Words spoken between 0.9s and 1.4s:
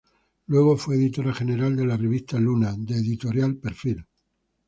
editora